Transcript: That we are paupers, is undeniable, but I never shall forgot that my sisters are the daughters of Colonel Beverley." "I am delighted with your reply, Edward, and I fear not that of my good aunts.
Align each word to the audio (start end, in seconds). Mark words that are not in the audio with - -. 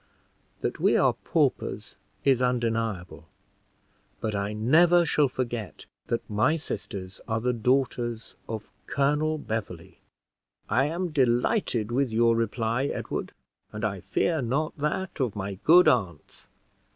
That 0.61 0.79
we 0.79 0.97
are 0.97 1.13
paupers, 1.13 1.95
is 2.23 2.41
undeniable, 2.41 3.27
but 4.19 4.33
I 4.33 4.51
never 4.51 5.05
shall 5.05 5.27
forgot 5.29 5.85
that 6.07 6.27
my 6.27 6.57
sisters 6.57 7.21
are 7.27 7.39
the 7.39 7.53
daughters 7.53 8.33
of 8.49 8.67
Colonel 8.87 9.37
Beverley." 9.37 9.99
"I 10.67 10.85
am 10.85 11.09
delighted 11.09 11.91
with 11.91 12.09
your 12.09 12.35
reply, 12.35 12.85
Edward, 12.85 13.31
and 13.71 13.85
I 13.85 13.99
fear 13.99 14.41
not 14.41 14.75
that 14.79 15.19
of 15.19 15.35
my 15.35 15.59
good 15.63 15.87
aunts. 15.87 16.47